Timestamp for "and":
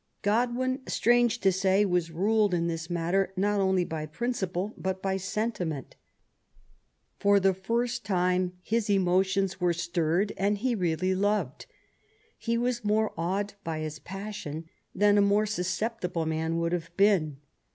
10.37-10.57